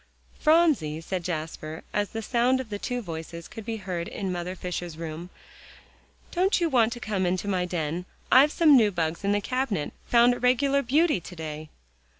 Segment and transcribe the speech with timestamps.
[0.39, 4.55] "Phronsie," said Jasper, as the sound of the two voices could be heard in Mother
[4.55, 5.29] Fisher's room,
[6.31, 8.05] "don't you want to come into my den?
[8.31, 11.69] I've some new bugs in the cabinet found a regular beauty to day."